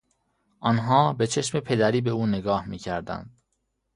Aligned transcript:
آنها 0.59 1.13
به 1.13 1.27
چشم 1.27 1.59
پدری 1.59 2.01
به 2.01 2.09
او 2.09 2.25
نگاه 2.27 2.65
میکردند. 2.65 3.37